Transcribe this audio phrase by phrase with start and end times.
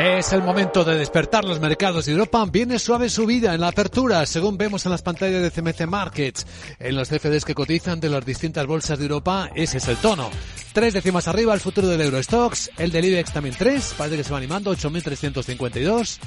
[0.00, 2.42] Es el momento de despertar los mercados de Europa.
[2.50, 6.46] Viene suave subida en la apertura, según vemos en las pantallas de CMC Markets.
[6.78, 10.30] En los CFDs que cotizan de las distintas bolsas de Europa, ese es el tono.
[10.72, 14.32] Tres décimas arriba el futuro del Eurostox, el del IBEX también tres, parece que se
[14.32, 16.18] va animando, 8.352.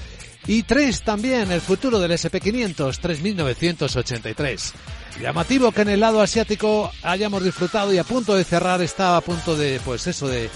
[0.45, 4.71] Y tres también el futuro del SP500, 3.983.
[5.19, 9.21] Llamativo que en el lado asiático hayamos disfrutado y a punto de cerrar, está a
[9.21, 10.51] punto de, pues eso, de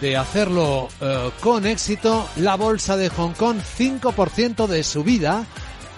[0.00, 5.46] de hacerlo eh, con éxito, la bolsa de Hong Kong 5% de subida,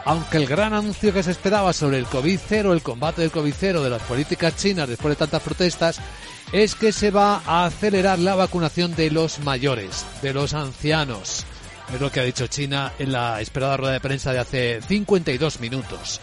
[0.05, 3.91] aunque el gran anuncio que se esperaba sobre el COVID-0, el combate del COVID-0 de
[3.91, 6.01] las políticas chinas después de tantas protestas,
[6.52, 11.45] es que se va a acelerar la vacunación de los mayores, de los ancianos.
[11.93, 15.61] Es lo que ha dicho China en la esperada rueda de prensa de hace 52
[15.61, 16.21] minutos.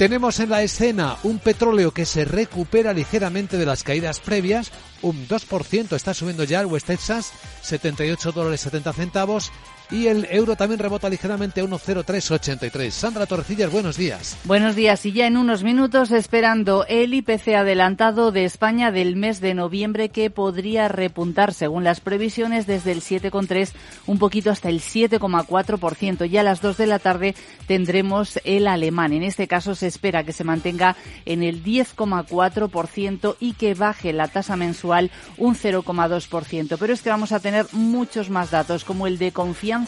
[0.00, 4.72] Tenemos en la escena un petróleo que se recupera ligeramente de las caídas previas,
[5.02, 9.52] un 2%, está subiendo ya el West Texas, 78 dólares 70 centavos,
[9.90, 12.90] y el euro también rebota ligeramente a 1,0383.
[12.90, 14.36] Sandra Torrecillas, buenos días.
[14.44, 15.04] Buenos días.
[15.04, 20.10] Y ya en unos minutos esperando el IPC adelantado de España del mes de noviembre
[20.10, 23.72] que podría repuntar según las previsiones desde el 7,3
[24.06, 26.26] un poquito hasta el 7,4%.
[26.26, 27.34] Ya a las 2 de la tarde
[27.66, 29.12] tendremos el alemán.
[29.12, 34.28] En este caso se espera que se mantenga en el 10,4% y que baje la
[34.28, 36.76] tasa mensual un 0,2%.
[36.78, 39.79] Pero es que vamos a tener muchos más datos como el de confianza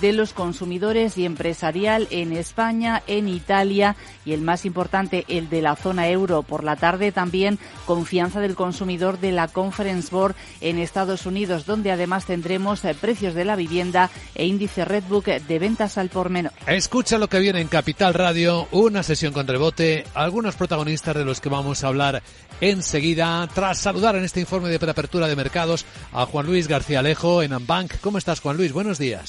[0.00, 5.62] de los consumidores y empresarial en España, en Italia y el más importante, el de
[5.62, 6.42] la zona euro.
[6.42, 11.90] Por la tarde también confianza del consumidor de la Conference Board en Estados Unidos, donde
[11.90, 16.52] además tendremos eh, precios de la vivienda e índice Redbook de ventas al por menor.
[16.66, 21.40] Escucha lo que viene en Capital Radio, una sesión con rebote, algunos protagonistas de los
[21.40, 22.22] que vamos a hablar
[22.60, 27.42] enseguida, tras saludar en este informe de preapertura de mercados a Juan Luis García Alejo
[27.42, 28.00] en Ambank.
[28.00, 28.72] ¿Cómo estás, Juan Luis?
[28.72, 29.19] Buenos días.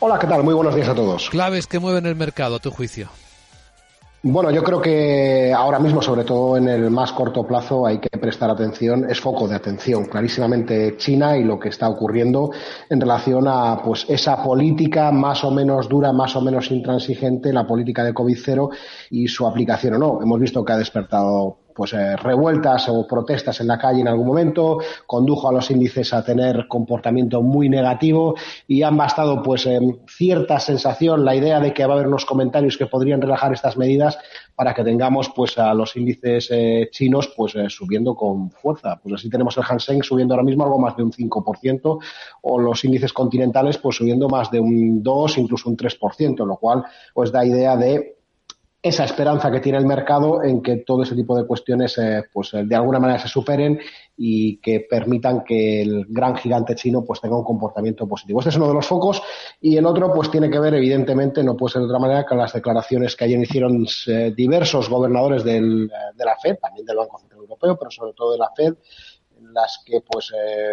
[0.00, 0.42] Hola, ¿qué tal?
[0.42, 1.28] Muy buenos días a todos.
[1.30, 3.08] Claves que mueven el mercado, a tu juicio.
[4.22, 8.18] Bueno, yo creo que ahora mismo, sobre todo en el más corto plazo, hay que
[8.18, 12.50] prestar atención, es foco de atención, clarísimamente China y lo que está ocurriendo
[12.90, 17.66] en relación a pues esa política más o menos dura, más o menos intransigente, la
[17.66, 18.68] política de COVID cero
[19.08, 20.22] y su aplicación o no.
[20.22, 24.26] Hemos visto que ha despertado pues eh, revueltas o protestas en la calle en algún
[24.26, 28.34] momento, condujo a los índices a tener comportamiento muy negativo
[28.66, 29.68] y han bastado pues
[30.06, 33.76] cierta sensación, la idea de que va a haber unos comentarios que podrían relajar estas
[33.76, 34.18] medidas
[34.54, 39.00] para que tengamos pues a los índices eh, chinos pues eh, subiendo con fuerza.
[39.02, 41.98] Pues así tenemos el Hang subiendo ahora mismo algo más de un 5%
[42.42, 46.84] o los índices continentales pues subiendo más de un 2, incluso un 3%, lo cual
[47.14, 48.19] pues da idea de
[48.82, 52.54] esa esperanza que tiene el mercado en que todo ese tipo de cuestiones eh, pues
[52.54, 53.78] eh, de alguna manera se superen
[54.16, 58.40] y que permitan que el gran gigante chino pues tenga un comportamiento positivo.
[58.40, 59.22] Este es uno de los focos
[59.60, 62.38] y el otro pues tiene que ver evidentemente no puede ser de otra manera con
[62.38, 67.18] las declaraciones que ayer hicieron eh, diversos gobernadores del, de la Fed, también del Banco
[67.18, 68.74] Central Europeo, pero sobre todo de la Fed,
[69.38, 70.32] en las que pues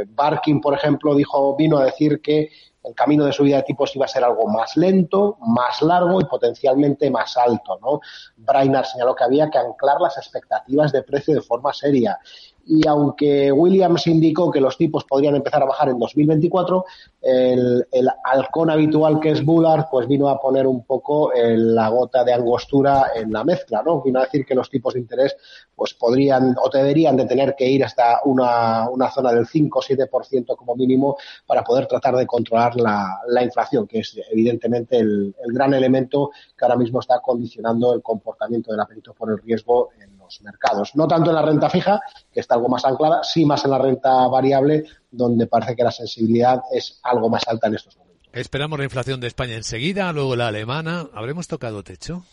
[0.09, 2.49] Barkin por ejemplo dijo vino a decir que
[2.87, 6.25] el camino de subida de tipos iba a ser algo más lento, más largo y
[6.25, 7.77] potencialmente más alto.
[7.81, 7.99] ¿no?
[8.37, 12.19] Brainard señaló que había que anclar las expectativas de precio de forma seria
[12.67, 16.85] y aunque Williams indicó que los tipos podrían empezar a bajar en 2024,
[17.21, 22.23] el, el halcón habitual que es Bullard pues vino a poner un poco la gota
[22.23, 24.01] de angostura en la mezcla, ¿no?
[24.01, 25.37] Vino a decir que los tipos de interés
[25.75, 29.81] pues podrían o deberían de tener que ir hasta una, una zona del 5 o
[29.81, 35.35] 7% como mínimo para poder tratar de controlar la, la inflación, que es evidentemente el,
[35.43, 39.89] el, gran elemento que ahora mismo está condicionando el comportamiento del apetito por el riesgo
[39.99, 40.95] en mercados.
[40.95, 42.01] No tanto en la renta fija,
[42.31, 45.91] que está algo más anclada, sí más en la renta variable, donde parece que la
[45.91, 48.27] sensibilidad es algo más alta en estos momentos.
[48.33, 51.07] Esperamos la inflación de España enseguida, luego la alemana.
[51.13, 52.23] ¿Habremos tocado techo?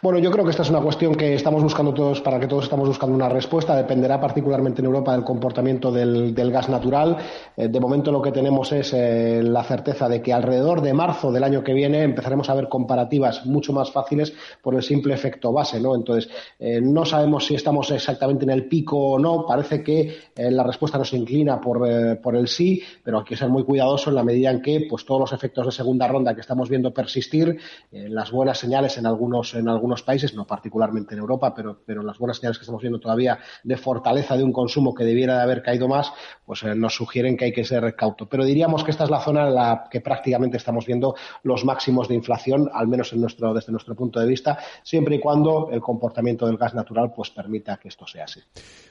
[0.00, 2.62] Bueno, yo creo que esta es una cuestión que estamos buscando todos, para que todos
[2.62, 3.74] estamos buscando una respuesta.
[3.74, 7.16] Dependerá particularmente en Europa del comportamiento del, gas natural.
[7.56, 11.32] Eh, de momento lo que tenemos es eh, la certeza de que alrededor de marzo
[11.32, 15.52] del año que viene empezaremos a ver comparativas mucho más fáciles por el simple efecto
[15.52, 15.96] base, ¿no?
[15.96, 16.30] Entonces,
[16.60, 19.44] eh, no sabemos si estamos exactamente en el pico o no.
[19.46, 24.10] Parece que la respuesta nos inclina por, el sí, pero hay que ser muy cuidadoso
[24.10, 26.94] en la medida en que, pues, todos los efectos de segunda ronda que estamos viendo
[26.94, 27.58] persistir,
[27.90, 32.38] las buenas señales en algunos, en algunos países, no particularmente en Europa, pero, las buenas
[32.38, 35.88] señales que estamos viendo todavía de fortaleza de un consumo que debiera de haber caído
[35.88, 36.12] más,
[36.44, 38.26] pues eh, nos sugieren que hay que ser cauto.
[38.26, 42.08] Pero diríamos que esta es la zona en la que prácticamente estamos viendo los máximos
[42.08, 46.56] de inflación, al menos desde nuestro punto de vista, siempre y cuando el comportamiento del
[46.56, 48.40] gas natural pues permita que esto sea así.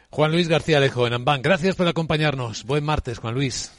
[0.09, 2.63] Juan Luis García Alejo en Ambank, gracias por acompañarnos.
[2.65, 3.71] Buen martes, Juan Luis.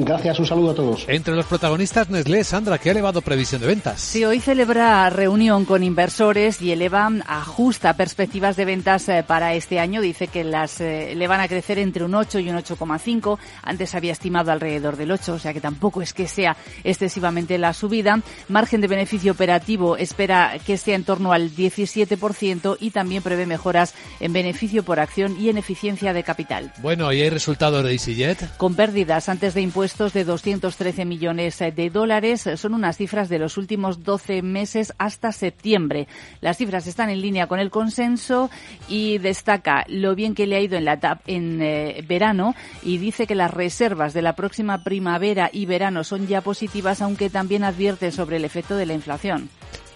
[0.00, 1.04] Gracias, un saludo a todos.
[1.08, 4.00] Entre los protagonistas, Nestlé, Sandra, que ha elevado previsión de ventas.
[4.00, 9.80] Sí, hoy celebra reunión con inversores y eleva, ajusta perspectivas de ventas eh, para este
[9.80, 10.00] año.
[10.00, 13.38] Dice que las eh, le van a crecer entre un 8 y un 8,5.
[13.64, 17.72] Antes había estimado alrededor del 8, o sea que tampoco es que sea excesivamente la
[17.72, 18.20] subida.
[18.46, 23.94] Margen de beneficio operativo espera que sea en torno al 17% y también prevé mejoras
[24.20, 26.72] en beneficio por acción y en eficiencia de capital.
[26.82, 28.56] Bueno, ¿y hay resultados de EasyJet?
[28.58, 32.48] Con pérdidas antes de impuestos de 213 millones de dólares.
[32.56, 36.08] Son unas cifras de los últimos 12 meses hasta septiembre.
[36.40, 38.50] Las cifras están en línea con el consenso
[38.88, 43.26] y destaca lo bien que le ha ido en la en eh, verano y dice
[43.26, 48.12] que las reservas de la próxima primavera y verano son ya positivas, aunque también advierte
[48.12, 49.48] sobre el efecto de la inflación.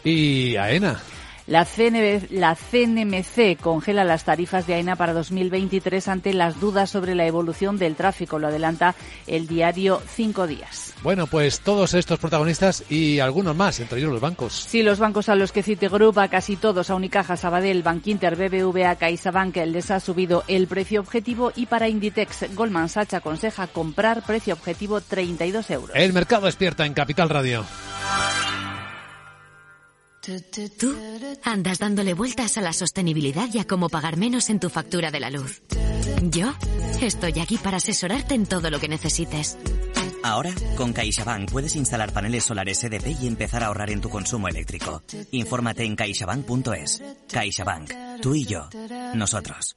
[0.05, 1.01] ¿Y AENA?
[1.53, 1.67] La,
[2.31, 7.77] la CNMC congela las tarifas de AENA para 2023 ante las dudas sobre la evolución
[7.77, 8.39] del tráfico.
[8.39, 8.95] Lo adelanta
[9.27, 10.95] el diario Cinco Días.
[11.03, 14.55] Bueno, pues todos estos protagonistas y algunos más, entre ellos los bancos.
[14.67, 18.97] Sí, los bancos a los que Citigroup, a casi todos, a Unicaja, Sabadell, Bankinter, BBVA,
[18.97, 24.55] CaixaBank, les ha subido el precio objetivo y para Inditex, Goldman Sachs aconseja comprar precio
[24.55, 25.97] objetivo 32 euros.
[25.97, 27.63] El mercado despierta en Capital Radio.
[30.79, 30.97] Tú
[31.43, 35.19] andas dándole vueltas a la sostenibilidad y a cómo pagar menos en tu factura de
[35.19, 35.63] la luz.
[36.23, 36.55] Yo
[37.01, 39.59] estoy aquí para asesorarte en todo lo que necesites.
[40.23, 44.47] Ahora, con CaixaBank puedes instalar paneles solares EDP y empezar a ahorrar en tu consumo
[44.47, 45.03] eléctrico.
[45.33, 47.03] Infórmate en caixabank.es.
[47.29, 47.93] CaixaBank.
[48.21, 48.69] Tú y yo.
[49.15, 49.77] Nosotros.